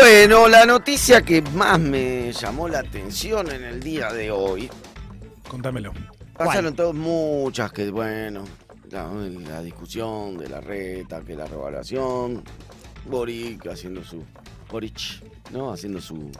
[0.00, 4.68] Bueno, la noticia que más me llamó la atención en el día de hoy.
[5.48, 5.92] Contámelo.
[6.36, 8.44] Pasaron todos muchas que, bueno,
[8.90, 12.42] la, la discusión de la reta, que la revaluación.
[13.06, 14.22] Boric haciendo su.
[14.70, 15.22] Boric,
[15.52, 15.72] ¿no?
[15.72, 16.30] Haciendo su.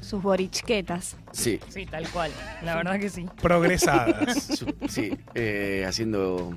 [0.00, 1.16] Sus borichquetas.
[1.32, 2.30] Sí, Sí, tal cual.
[2.62, 3.26] La verdad que sí.
[3.42, 4.42] Progresadas.
[4.56, 6.54] su- sí, eh, haciendo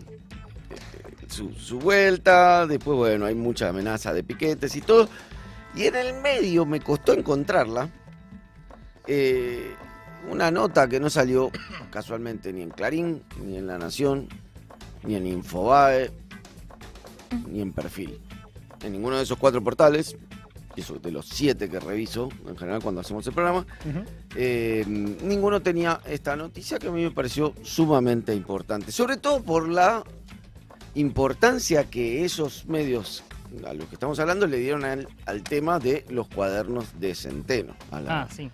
[0.70, 0.75] eh,
[1.27, 2.68] su, su vuelta.
[2.68, 5.10] Después, bueno, hay mucha amenaza de piquetes y todo.
[5.75, 7.89] Y en el medio me costó encontrarla.
[9.07, 9.73] eh,
[10.29, 11.50] una nota que no salió
[11.92, 14.28] casualmente ni en Clarín, ni en La Nación,
[15.04, 16.11] ni en Infobae,
[17.47, 18.19] ni en Perfil.
[18.83, 20.18] En ninguno de esos cuatro portales,
[20.75, 23.65] y eso de los siete que reviso en general cuando hacemos el programa,
[24.36, 29.70] eh, ninguno tenía esta noticia que a mí me pareció sumamente importante, sobre todo por
[29.70, 30.04] la
[30.95, 33.23] importancia que esos medios
[33.67, 37.76] a los que estamos hablando le dieron al, al tema de los cuadernos de Centeno.
[37.92, 38.50] a la- Ah, sí.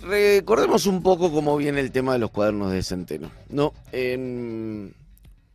[0.00, 3.30] Recordemos un poco cómo viene el tema de los cuadernos de Centeno.
[3.50, 4.92] No, en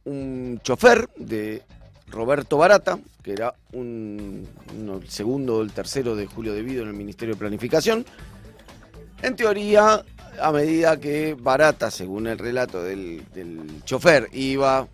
[0.05, 1.63] un chofer de
[2.09, 4.47] Roberto Barata, que era un,
[4.79, 8.05] uno- el segundo o el tercero de Julio Devido en el Ministerio de Planificación.
[9.21, 10.01] En teoría,
[10.41, 14.87] a medida que Barata, según el relato del, del chofer, iba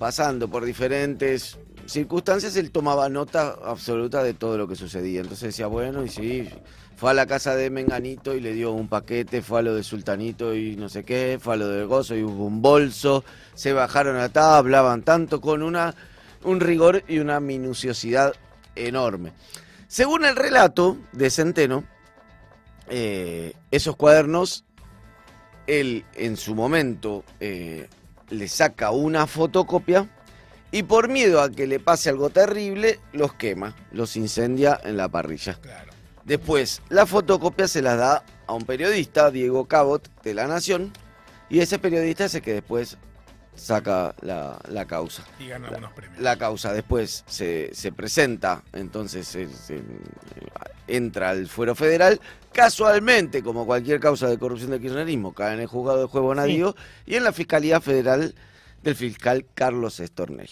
[0.00, 5.20] pasando por diferentes circunstancias, él tomaba nota absoluta de todo lo que sucedía.
[5.20, 6.48] Entonces decía, bueno, y sí,
[6.96, 9.82] fue a la casa de Menganito y le dio un paquete, fue a lo de
[9.82, 13.72] Sultanito y no sé qué, fue a lo del Gozo y hubo un bolso, se
[13.72, 15.94] bajaron a tabla, hablaban tanto con una,
[16.42, 18.34] un rigor y una minuciosidad
[18.74, 19.32] enorme.
[19.88, 21.84] Según el relato de Centeno,
[22.88, 24.64] eh, esos cuadernos,
[25.66, 27.88] él en su momento eh,
[28.30, 30.08] le saca una fotocopia
[30.72, 35.08] y por miedo a que le pase algo terrible, los quema, los incendia en la
[35.08, 35.54] parrilla.
[35.54, 35.92] Claro.
[36.24, 40.92] Después, la fotocopia se las da a un periodista, Diego Cabot, de La Nación,
[41.48, 42.98] y ese periodista es el que después
[43.54, 45.24] saca la, la causa.
[45.38, 46.20] Y gana algunos premios.
[46.20, 49.82] La causa después se, se presenta, entonces se- se-
[50.88, 52.20] entra al fuero federal.
[52.52, 56.74] Casualmente, como cualquier causa de corrupción del kirchnerismo, cae en el juzgado de juego Bonadío
[57.06, 58.34] y en la Fiscalía Federal
[58.86, 60.48] del fiscal Carlos Estornelli.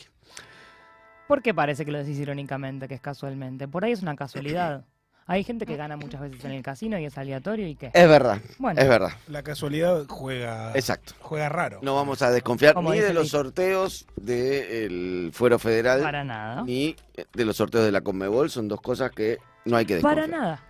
[1.29, 3.69] ¿Por qué parece que lo decís irónicamente, que es casualmente?
[3.69, 4.85] Por ahí es una casualidad.
[5.27, 7.91] Hay gente que gana muchas veces en el casino y es aleatorio y qué.
[7.95, 10.73] Es verdad, Bueno, es verdad, La casualidad juega.
[10.75, 11.15] exacto.
[11.21, 11.79] Juega raro.
[11.81, 16.63] No vamos a desconfiar Como ni de los sorteos del fuero federal para nada.
[16.65, 16.95] ni
[17.33, 18.51] de los sorteos de la Conmebol.
[18.51, 20.27] Son dos cosas que no hay que desconfiar.
[20.29, 20.63] Para nada.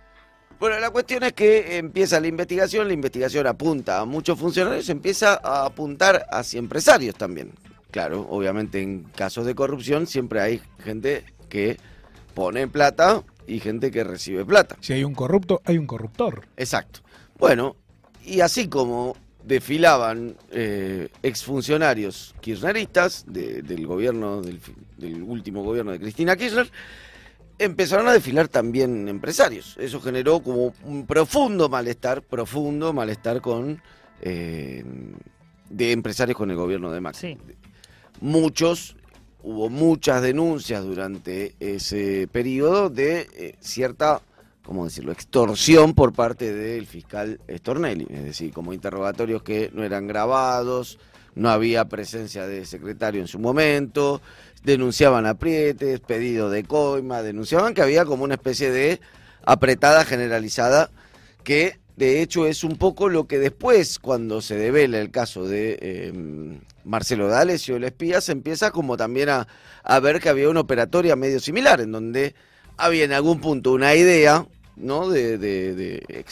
[0.59, 5.39] Bueno, la cuestión es que empieza la investigación, la investigación apunta a muchos funcionarios, empieza
[5.43, 7.51] a apuntar hacia empresarios también.
[7.91, 11.77] Claro, obviamente en casos de corrupción siempre hay gente que
[12.33, 14.75] pone plata y gente que recibe plata.
[14.81, 16.47] Si hay un corrupto, hay un corruptor.
[16.57, 17.01] Exacto.
[17.37, 17.75] Bueno,
[18.23, 24.59] y así como desfilaban eh, exfuncionarios kirchneristas de- del gobierno, del,
[24.97, 26.69] del último gobierno de Cristina Kirchner,
[27.59, 29.75] empezaron a desfilar también empresarios.
[29.79, 33.81] Eso generó como un profundo malestar, profundo malestar con
[34.21, 34.83] eh,
[35.69, 37.19] de empresarios con el gobierno de Macri.
[37.19, 37.37] Sí.
[38.21, 38.95] Muchos,
[39.43, 44.21] hubo muchas denuncias durante ese periodo de eh, cierta,
[44.63, 48.07] ¿cómo decirlo?, extorsión por parte del fiscal Stornelli.
[48.09, 50.97] Es decir, como interrogatorios que no eran grabados,
[51.35, 54.21] no había presencia de secretario en su momento,
[54.63, 58.99] denunciaban aprietes, pedido de coima, denunciaban que había como una especie de
[59.45, 60.89] apretada generalizada
[61.43, 65.77] que de hecho es un poco lo que después, cuando se devela el caso de
[65.81, 69.47] eh, Marcelo D'Alessio, el espía, se empieza como también a,
[69.83, 72.35] a ver que había una operatoria medio similar, en donde
[72.77, 75.07] había en algún punto una idea, ¿no?
[75.09, 76.25] De, de-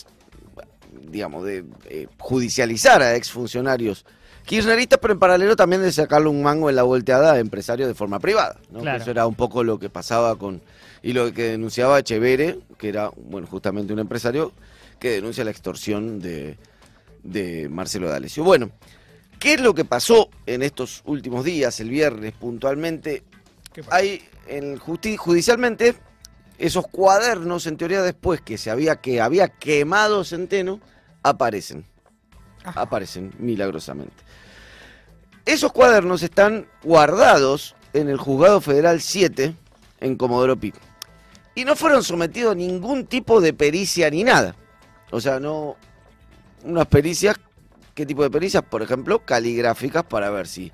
[1.09, 4.05] digamos, de eh, judicializar a exfuncionarios
[4.45, 7.93] kirchneristas, pero en paralelo también de sacarle un mango en la volteada a empresarios de
[7.93, 8.81] forma privada, ¿no?
[8.81, 9.01] Claro.
[9.01, 10.61] Eso era un poco lo que pasaba con,
[11.01, 14.51] y lo que denunciaba Echevere, que era, bueno, justamente un empresario
[14.99, 16.57] que denuncia la extorsión de,
[17.23, 18.43] de Marcelo D'Alessio.
[18.43, 18.71] Bueno,
[19.39, 23.23] ¿qué es lo que pasó en estos últimos días, el viernes puntualmente?
[23.89, 25.95] Hay en judicialmente
[26.57, 30.79] esos cuadernos, en teoría después que se había que había quemado Centeno,
[31.23, 31.85] aparecen.
[32.63, 32.81] Ajá.
[32.81, 34.23] Aparecen milagrosamente.
[35.45, 39.53] Esos cuadernos están guardados en el Juzgado Federal 7
[39.99, 40.73] en Comodoro Pi.
[41.55, 44.55] Y no fueron sometidos a ningún tipo de pericia ni nada.
[45.11, 45.75] O sea, no.
[46.63, 47.35] Unas pericias.
[47.93, 48.63] ¿Qué tipo de pericias?
[48.63, 50.71] Por ejemplo, caligráficas para ver si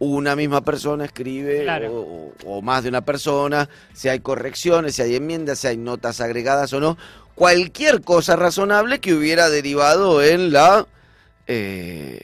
[0.00, 1.92] una misma persona escribe Claro.
[1.94, 6.20] o, o más de una persona, si hay correcciones, si hay enmiendas, si hay notas
[6.22, 6.96] agregadas o no,
[7.34, 10.86] cualquier cosa razonable que hubiera derivado en la
[11.52, 12.20] eh,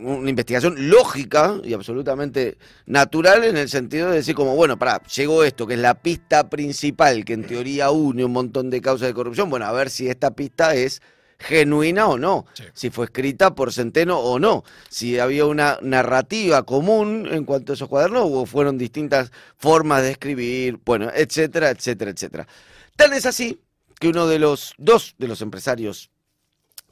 [0.00, 5.44] una investigación lógica y absolutamente natural en el sentido de decir como, bueno, pará, llegó
[5.44, 9.14] esto, que es la pista principal, que en teoría une un montón de causas de
[9.14, 11.02] corrupción, bueno, a ver si esta pista es
[11.38, 12.64] genuina o no, Sí.
[12.72, 17.74] si fue escrita por Centeno o no, si había una narrativa común en cuanto a
[17.74, 22.48] esos cuadernos o fueron distintas formas de escribir, bueno, etcétera, etcétera, etcétera.
[22.96, 23.60] Tal es así
[24.00, 26.08] que uno de los dos de los empresarios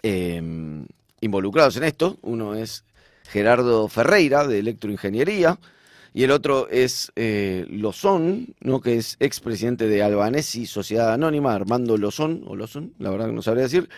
[0.03, 0.43] eh,
[1.21, 2.85] involucrados en esto, uno es
[3.29, 5.59] Gerardo Ferreira de Electroingeniería
[6.13, 8.81] y el otro es eh, Lozón, ¿no?
[8.81, 13.43] que es expresidente de Albanesi Sociedad Anónima, Armando Lozón, o Lozón, la verdad que no
[13.43, 13.89] sabría decir,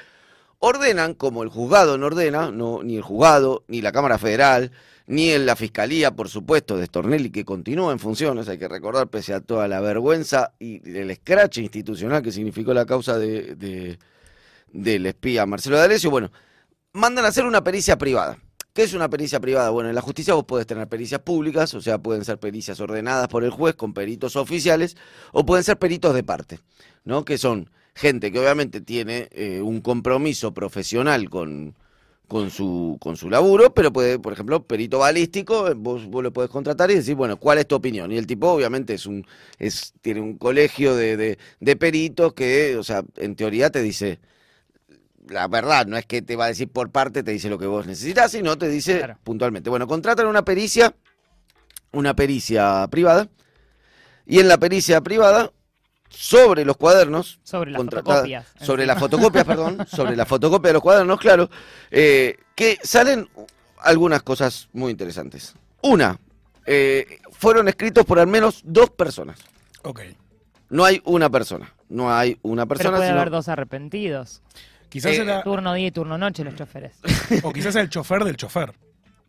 [0.59, 4.71] ordenan, como el juzgado no ordena, no, ni el juzgado, ni la Cámara Federal,
[5.07, 9.09] ni en la Fiscalía, por supuesto, de Stornelli, que continúa en funciones, hay que recordar,
[9.09, 13.99] pese a toda la vergüenza y el escrache institucional que significó la causa de, de-
[14.73, 16.31] del espía Marcelo D'Alessio, bueno,
[16.93, 18.39] mandan a hacer una pericia privada.
[18.73, 19.69] ¿Qué es una pericia privada?
[19.71, 23.29] Bueno, en la justicia vos podés tener pericias públicas, o sea, pueden ser pericias ordenadas
[23.29, 24.97] por el juez con peritos oficiales,
[25.33, 26.61] o pueden ser peritos de parte,
[27.05, 27.25] ¿no?
[27.25, 31.75] Que son gente que obviamente tiene eh, un compromiso profesional con,
[32.29, 36.33] con, su, con su laburo, pero puede, por ejemplo, perito balístico, eh, vos, vos lo
[36.33, 38.11] podés contratar y decir, bueno, ¿cuál es tu opinión?
[38.11, 39.27] Y el tipo obviamente es un,
[39.59, 44.19] es, tiene un colegio de, de, de peritos que, o sea, en teoría te dice
[45.29, 47.67] la verdad, no es que te va a decir por parte, te dice lo que
[47.67, 49.19] vos necesitas, sino te dice Claro.
[49.25, 49.71] puntualmente.
[49.71, 50.95] Bueno, contratan una pericia,
[51.93, 53.29] una pericia privada,
[54.27, 55.51] y en la pericia privada,
[56.09, 58.47] sobre los cuadernos, Sobre las fotocopias.
[58.61, 61.49] sobre las fotocopias, perdón, sobre la fotocopia de los cuadernos, claro,
[61.91, 63.29] eh, que salen
[63.79, 65.55] algunas cosas muy interesantes.
[65.83, 66.19] Una,
[66.67, 69.39] eh, fueron escritos por al menos dos personas.
[69.83, 70.01] Ok.
[70.69, 74.43] No hay una persona, no hay una Pero persona, puede sino- haber dos arrepentidos.
[74.93, 76.93] Quizás Eh, era, Turno día y turno noche los choferes.
[77.43, 78.73] o quizás el chofer del chofer.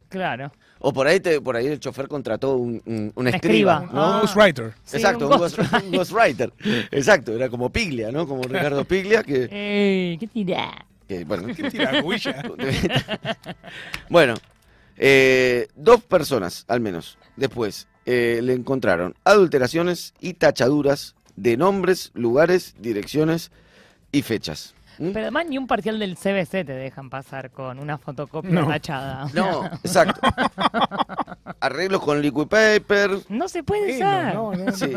[0.09, 0.51] Claro.
[0.79, 3.75] O por ahí, te, por ahí el chofer contrató un, un, un escriba.
[3.83, 3.93] escriba.
[3.93, 4.03] ¿no?
[4.15, 4.19] Ah.
[4.21, 4.73] Ghostwriter.
[4.83, 6.51] Sí, Exacto, un un, ghost- un ghostwriter.
[6.91, 8.27] Exacto, era como Piglia, ¿no?
[8.27, 10.85] Como Ricardo Piglia, que, Ey, ¿qué tirá?
[11.07, 11.47] que, bueno.
[11.55, 12.03] ¿Qué tira
[14.09, 14.35] bueno,
[14.97, 22.75] eh, dos personas al menos después eh, le encontraron adulteraciones y tachaduras de nombres, lugares,
[22.79, 23.51] direcciones
[24.11, 24.75] y fechas.
[24.99, 25.09] ¿Mm?
[25.11, 28.67] Pero además ni un parcial del CBC te dejan pasar con una fotocopia No.
[28.67, 29.27] tachada.
[29.33, 30.19] No, exacto.
[31.63, 33.11] Arreglos con liquid paper.
[33.29, 34.35] No se puede usar.
[34.35, 34.71] no, no, no.
[34.73, 34.91] Sí,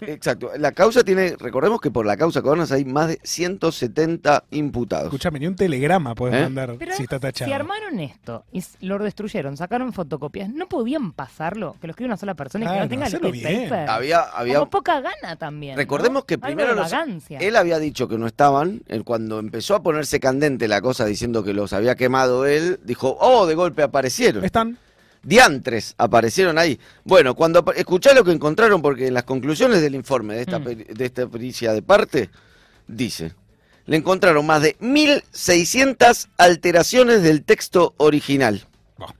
[0.00, 0.50] exacto.
[0.58, 5.04] La causa tiene, recordemos que por la causa Cornas hay más de 170 imputados.
[5.06, 6.42] Escúchame, ni un telegrama podés ¿Eh?
[6.42, 7.48] mandar Pero si está tachado.
[7.48, 11.76] si armaron esto y lo destruyeron, sacaron fotocopias, ¿no podían pasarlo?
[11.80, 13.68] Que lo escriba una sola persona y que no tenga liquid bien.
[13.68, 13.88] paper.
[13.90, 15.74] Había, había, Como poca gana también.
[15.74, 15.78] ¿no?
[15.78, 16.92] Recordemos que primero los-
[17.28, 21.44] él había dicho que no estaban, él cuando empezó a ponerse candente la cosa diciendo
[21.44, 24.44] que los había quemado él, dijo, oh, de golpe aparecieron.
[24.44, 24.78] Están.
[25.22, 26.78] Diantres aparecieron ahí.
[27.04, 30.64] Bueno, cuando escuchá lo que encontraron, porque en las conclusiones del informe de esta, Mm.
[30.64, 32.30] de esta pericia de parte,
[32.86, 33.34] dice,
[33.86, 39.12] le encontraron más de 1.600 alteraciones del texto original, Buah.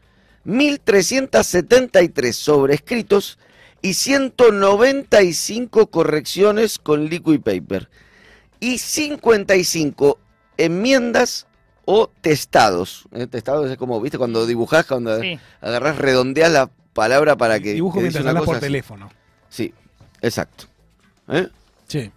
[0.45, 3.39] 1.373 sobrescritos
[3.83, 7.89] y 195 correcciones con liquid paper
[8.61, 10.19] y 55
[10.57, 11.47] enmiendas
[11.93, 13.05] o testados.
[13.13, 13.27] ¿eh?
[13.27, 14.17] Testados es como, ¿viste?
[14.19, 15.39] Cuando dibujás, cuando Sí.
[15.61, 17.73] agarrás, redondeás la palabra para que.
[17.75, 18.67] Dibujo que mientras hablas por así.
[18.67, 19.11] teléfono.
[19.49, 19.75] Sí,
[20.23, 20.65] exacto.
[21.29, 21.49] ¿Eh?
[21.89, 22.11] Sí.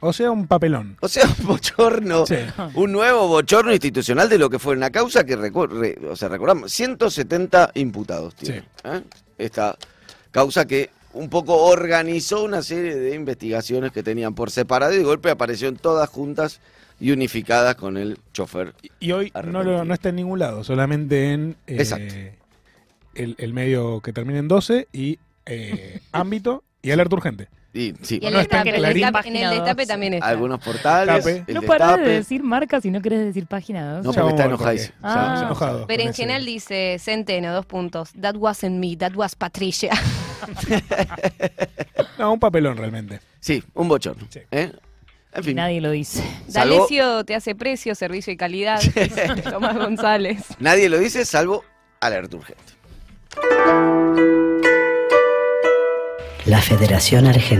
[0.00, 0.96] O sea, un papelón.
[1.00, 2.36] O sea, un bochorno, Sí.
[2.74, 6.72] un nuevo bochorno institucional de lo que fue una causa que, re- o sea, recordamos,
[6.72, 8.64] 170 imputados tiene.
[8.84, 9.02] ¿eh?
[9.36, 9.76] Esta
[10.30, 15.04] causa que un poco organizó una serie de investigaciones que tenían por separado y de
[15.04, 16.60] golpe aparecieron todas juntas
[17.00, 18.74] y unificadas con el chofer.
[19.00, 22.14] Y hoy no, lo- no está en ningún lado, solamente en eh, Exacto.
[23.14, 27.48] el, el medio que termina en 12 y eh, ámbito y alerta urgente.
[27.74, 30.26] Y sí, Y el No está destape, en el destape, en el destape también está.
[30.28, 34.06] algunos portales, el No parás de decir marcas si no querés decir página 2.
[34.06, 34.94] No, porque está enojadísimo.
[35.02, 35.32] Ah.
[35.34, 35.86] Está enojado.
[35.86, 38.10] Pero en ese- general dice Centeno, dos puntos.
[38.20, 39.92] That wasn't me, that was Patricia.
[42.18, 43.20] No, un papelón realmente.
[43.40, 44.26] Sí, un bochorno.
[44.30, 44.40] Sí.
[44.50, 44.72] ¿eh?
[45.32, 46.22] En fin, Nadie lo dice.
[46.48, 48.80] Salvo- D'Alessio te hace precio, servicio y calidad.
[49.50, 50.42] Tomás González.
[50.58, 51.64] nadie lo dice salvo
[52.00, 52.62] alerta urgente.
[56.46, 57.48] La Federación Argentina